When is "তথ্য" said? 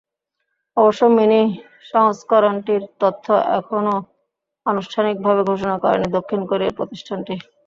3.01-3.25